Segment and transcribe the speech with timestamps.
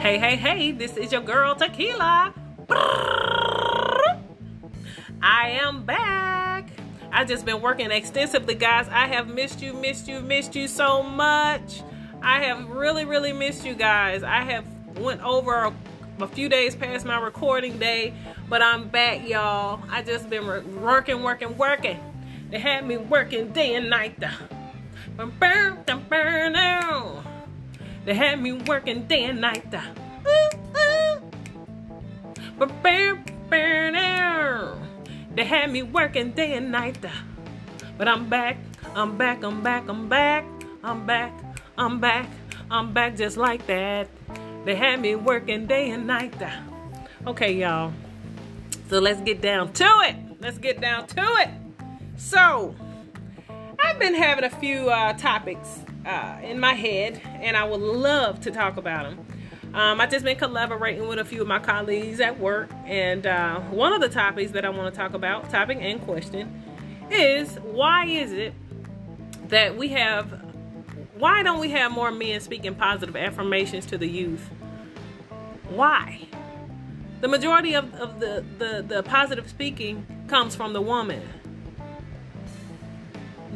[0.00, 2.32] Hey, hey, hey, this is your girl Tequila.
[5.20, 6.70] I am back.
[7.12, 8.88] I just been working extensively, guys.
[8.88, 11.82] I have missed you, missed you, missed you so much.
[12.22, 14.22] I have really, really missed you guys.
[14.22, 14.64] I have
[14.96, 15.74] went over a,
[16.20, 18.14] a few days past my recording day,
[18.48, 19.82] but I'm back, y'all.
[19.90, 20.46] I just been
[20.80, 22.00] working, working, working.
[22.50, 24.18] They had me working day and night.
[28.04, 29.72] They had me working day and night.
[35.34, 36.98] They had me working day and night.
[37.96, 38.58] But I'm back,
[38.94, 40.44] I'm back, I'm back, I'm back,
[40.84, 41.32] I'm back,
[41.78, 42.28] I'm back,
[42.70, 44.08] I'm back just like that.
[44.66, 46.34] They had me working day and night.
[47.26, 47.94] Okay, y'all.
[48.90, 50.16] So let's get down to it.
[50.40, 51.48] Let's get down to it.
[52.18, 52.74] So,
[53.78, 58.40] I've been having a few uh, topics uh, in my head, and I would love
[58.42, 59.29] to talk about them.
[59.72, 63.60] Um, I've just been collaborating with a few of my colleagues at work, and uh,
[63.60, 66.62] one of the topics that I want to talk about, topic and question,
[67.08, 68.52] is why is it
[69.48, 70.42] that we have,
[71.16, 74.50] why don't we have more men speaking positive affirmations to the youth?
[75.68, 76.26] Why?
[77.20, 81.22] The majority of, of the, the, the positive speaking comes from the woman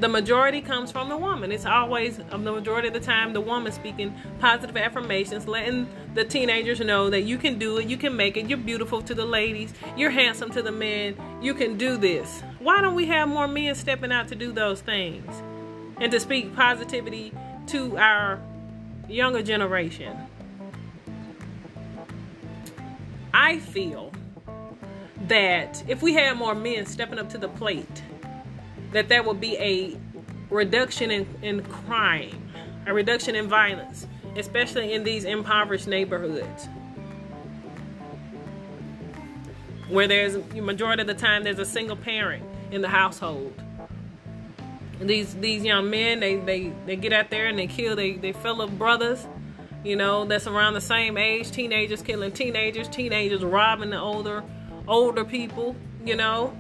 [0.01, 1.53] the majority comes from the woman.
[1.53, 6.25] It's always um, the majority of the time the woman speaking positive affirmations, letting the
[6.25, 9.25] teenagers know that you can do it, you can make it, you're beautiful to the
[9.25, 12.43] ladies, you're handsome to the men, you can do this.
[12.61, 15.29] Why don't we have more men stepping out to do those things
[16.01, 17.33] and to speak positivity
[17.69, 18.41] to our
[19.09, 20.17] younger generation?
[23.33, 24.13] I feel
[25.27, 28.03] that if we had more men stepping up to the plate
[28.93, 29.99] that there will be a
[30.51, 32.49] reduction in, in crime,
[32.87, 36.69] a reduction in violence, especially in these impoverished neighborhoods.
[39.89, 43.53] Where there's majority of the time there's a single parent in the household.
[45.01, 48.33] These these young men they, they, they get out there and they kill they, they
[48.33, 49.27] fellow brothers,
[49.83, 54.43] you know, that's around the same age, teenagers killing teenagers, teenagers robbing the older
[54.89, 56.57] older people, you know.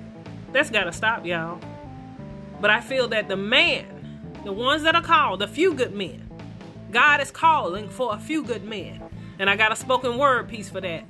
[0.53, 1.61] That's gotta stop, y'all.
[2.61, 3.87] But I feel that the man,
[4.45, 6.24] the ones that are called, the few good men,
[6.95, 9.03] God is calling for a few good men.
[9.41, 11.03] And I got a spoken word piece for that.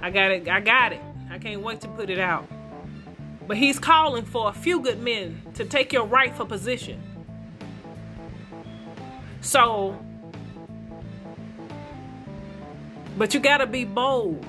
[0.00, 0.48] I got it.
[0.48, 1.02] I got it.
[1.30, 2.48] I can't wait to put it out.
[3.46, 7.02] But he's calling for a few good men to take your rightful position.
[9.42, 10.02] So,
[13.18, 14.46] but you got to be bold.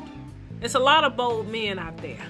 [0.61, 2.25] It's a lot of bold men out there.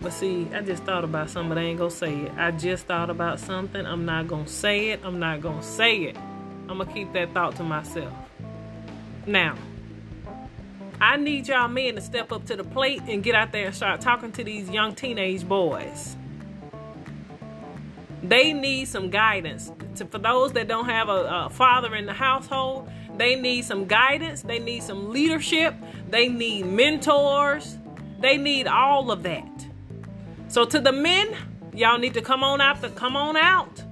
[0.00, 2.32] But see, I just thought about something, but I ain't gonna say it.
[2.36, 3.84] I just thought about something.
[3.84, 5.00] I'm not gonna say it.
[5.04, 6.16] I'm not gonna say it.
[6.68, 8.12] I'm gonna keep that thought to myself.
[9.26, 9.56] Now,
[11.00, 13.74] I need y'all men to step up to the plate and get out there and
[13.74, 16.16] start talking to these young teenage boys.
[18.22, 19.70] They need some guidance.
[19.96, 23.86] To, for those that don't have a, a father in the household, they need some
[23.86, 24.42] guidance.
[24.42, 25.74] They need some leadership.
[26.08, 27.78] They need mentors.
[28.20, 29.66] They need all of that.
[30.48, 31.28] So to the men,
[31.72, 32.80] y'all need to come on out.
[32.80, 33.82] The, come on out.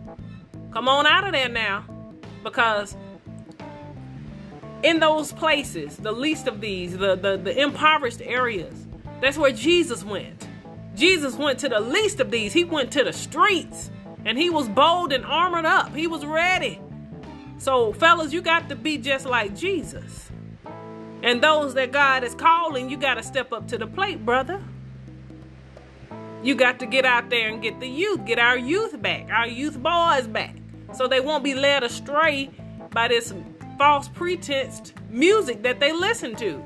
[0.72, 1.84] Come on out of there now,
[2.42, 2.96] because
[4.82, 8.86] in those places, the least of these, the, the, the impoverished areas,
[9.20, 10.46] that's where Jesus went.
[10.94, 12.52] Jesus went to the least of these.
[12.52, 13.90] He went to the streets
[14.24, 15.94] and he was bold and armored up.
[15.94, 16.80] He was ready.
[17.58, 20.30] So, fellas, you got to be just like Jesus.
[21.22, 24.62] And those that God is calling, you got to step up to the plate, brother.
[26.42, 29.48] You got to get out there and get the youth, get our youth back, our
[29.48, 30.55] youth boys back,
[30.96, 32.50] so they won't be led astray
[32.90, 33.32] by this
[33.78, 36.62] false pretense music that they listen to.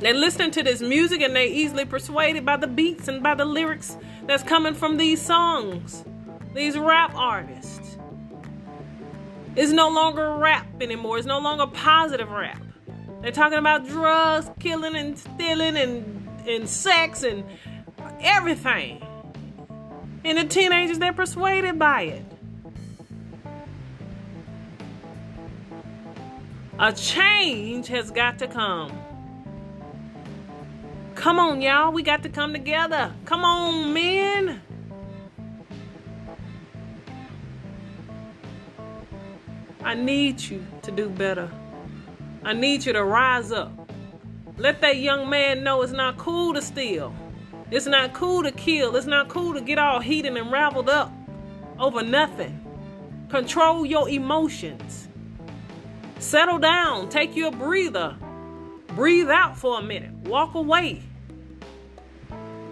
[0.00, 3.44] They listen to this music and they're easily persuaded by the beats and by the
[3.44, 6.04] lyrics that's coming from these songs,
[6.54, 7.98] these rap artists.
[9.56, 11.18] It's no longer rap anymore.
[11.18, 12.62] It's no longer positive rap.
[13.20, 16.16] They're talking about drugs, killing and stealing and
[16.48, 17.44] and sex and
[18.20, 19.06] everything.
[20.24, 22.24] And the teenagers, they're persuaded by it.
[26.78, 28.92] A change has got to come.
[31.14, 31.92] Come on, y'all.
[31.92, 33.12] We got to come together.
[33.26, 34.62] Come on, men.
[39.82, 41.50] I need you to do better.
[42.42, 43.72] I need you to rise up.
[44.56, 47.14] Let that young man know it's not cool to steal.
[47.70, 48.96] It's not cool to kill.
[48.96, 51.12] It's not cool to get all heated and raveled up
[51.78, 52.56] over nothing.
[53.28, 55.08] Control your emotions.
[56.18, 57.08] Settle down.
[57.08, 58.16] Take your breather.
[58.88, 60.12] Breathe out for a minute.
[60.24, 61.00] Walk away.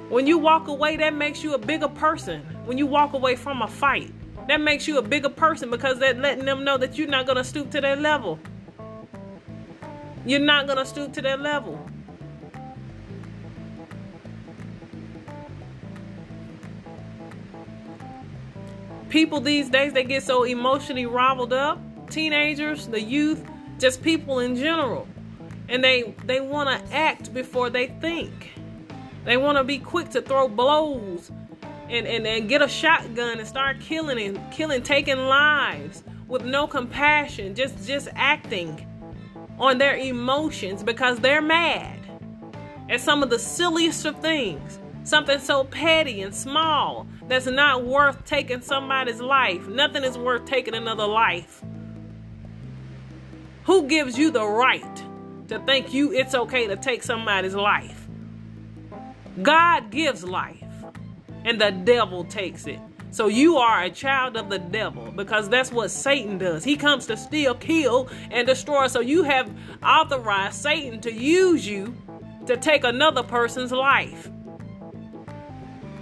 [0.08, 2.40] When you walk away, that makes you a bigger person.
[2.64, 4.12] When you walk away from a fight,
[4.48, 7.36] that makes you a bigger person because they're letting them know that you're not going
[7.36, 8.38] to stoop to their level.
[10.24, 11.78] You're not going to stoop to their level.
[19.08, 21.80] People these days, they get so emotionally rivaled up.
[22.10, 23.44] Teenagers, the youth,
[23.78, 25.06] just people in general.
[25.68, 28.50] And they they want to act before they think.
[29.24, 31.30] They want to be quick to throw blows
[31.88, 36.66] and, and, and get a shotgun and start killing and killing, taking lives with no
[36.66, 38.86] compassion, just just acting
[39.58, 41.98] on their emotions because they're mad
[42.88, 44.78] at some of the silliest of things.
[45.08, 49.66] Something so petty and small that's not worth taking somebody's life.
[49.66, 51.64] Nothing is worth taking another life.
[53.64, 55.02] Who gives you the right
[55.48, 58.06] to think you it's okay to take somebody's life?
[59.40, 60.62] God gives life,
[61.42, 62.78] and the devil takes it.
[63.10, 66.64] So you are a child of the devil because that's what Satan does.
[66.64, 68.88] He comes to steal, kill, and destroy.
[68.88, 69.50] So you have
[69.82, 71.96] authorized Satan to use you
[72.44, 74.30] to take another person's life.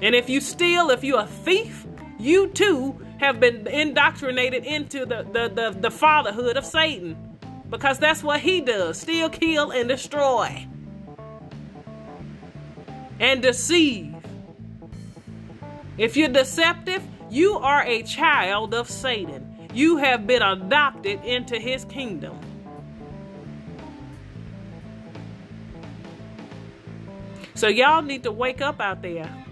[0.02, 1.86] And if you steal, if you're a thief,
[2.18, 7.16] you too have been indoctrinated into the, the, the, the fatherhood of Satan
[7.70, 10.66] because that's what he does steal, kill, and destroy
[13.18, 14.14] and deceive.
[15.98, 19.68] If you're deceptive, you are a child of Satan.
[19.72, 22.38] You have been adopted into his kingdom.
[27.54, 29.45] So, y'all need to wake up out there.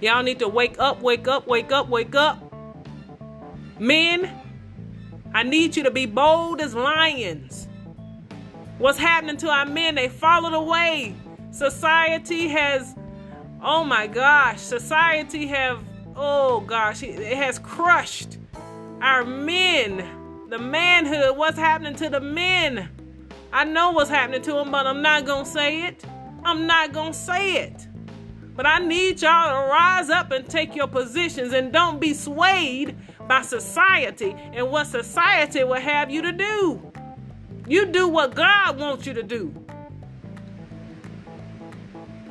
[0.00, 2.52] Y'all need to wake up, wake up, wake up, wake up.
[3.78, 4.30] Men,
[5.34, 7.68] I need you to be bold as lions.
[8.78, 9.96] What's happening to our men?
[9.96, 11.14] They followed away
[11.50, 12.94] Society has,
[13.62, 15.82] oh my gosh, society have,
[16.14, 18.38] oh gosh, it has crushed
[19.00, 20.46] our men.
[20.50, 22.88] The manhood, what's happening to the men?
[23.52, 26.04] I know what's happening to them, but I'm not gonna say it.
[26.44, 27.87] I'm not gonna say it.
[28.58, 32.96] But I need y'all to rise up and take your positions and don't be swayed
[33.28, 36.92] by society and what society will have you to do.
[37.68, 39.54] You do what God wants you to do.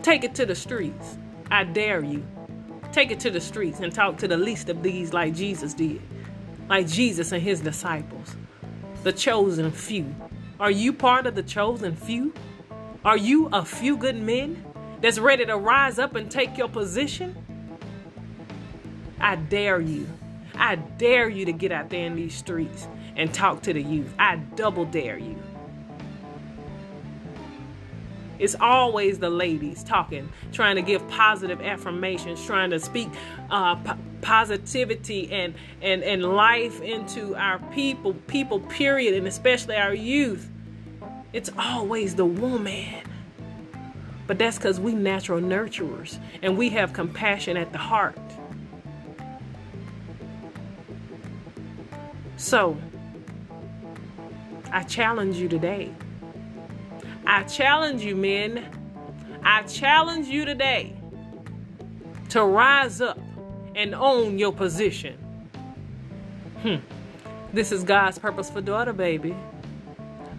[0.03, 1.17] Take it to the streets.
[1.49, 2.27] I dare you.
[2.91, 6.01] Take it to the streets and talk to the least of these like Jesus did,
[6.67, 8.35] like Jesus and his disciples,
[9.03, 10.13] the chosen few.
[10.59, 12.33] Are you part of the chosen few?
[13.05, 14.65] Are you a few good men
[15.01, 17.35] that's ready to rise up and take your position?
[19.19, 20.07] I dare you.
[20.55, 24.13] I dare you to get out there in these streets and talk to the youth.
[24.17, 25.41] I double dare you.
[28.39, 33.09] It's always the ladies talking, trying to give positive affirmations, trying to speak
[33.49, 33.75] uh,
[34.21, 40.49] positivity and, and, and life into our people, people, period, and especially our youth.
[41.33, 43.01] It's always the woman.
[44.27, 48.19] But that's because we natural nurturers and we have compassion at the heart.
[52.35, 52.77] So,
[54.71, 55.91] I challenge you today
[57.27, 58.63] I challenge you, men.
[59.43, 60.95] I challenge you today
[62.29, 63.19] to rise up
[63.75, 65.17] and own your position.
[66.61, 66.77] Hmm.
[67.51, 69.35] This is God's purpose for daughter, baby.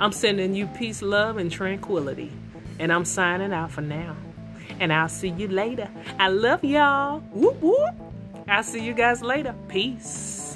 [0.01, 2.33] I'm sending you peace, love, and tranquility.
[2.79, 4.17] And I'm signing out for now.
[4.81, 5.89] And I'll see you later.
[6.19, 7.21] I love y'all.
[7.33, 7.95] Whoop, whoop.
[8.47, 9.55] I'll see you guys later.
[9.69, 10.48] Peace.